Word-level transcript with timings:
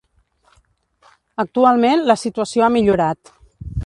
Actualment 1.43 2.03
la 2.13 2.15
situació 2.21 2.65
ha 2.65 2.71
millorat. 2.77 3.33